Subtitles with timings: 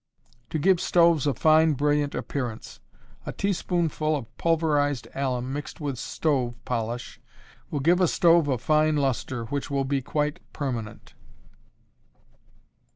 [0.49, 2.79] To give Stoves a Fine, Brilliant Appearance.
[3.27, 7.21] A teaspoonful of pulverized alum mixed with stove polish
[7.69, 11.13] will give a stove a fine luster, which will be quite permanent.